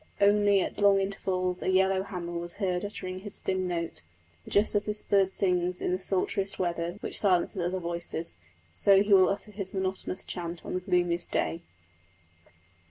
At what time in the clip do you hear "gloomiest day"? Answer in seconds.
10.79-11.61